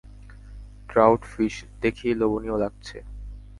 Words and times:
Trout 0.89 1.21
fish, 1.25 1.55
দেখেই 1.81 2.13
লোভনীয় 2.15 2.57
লাগছে! 2.57 2.97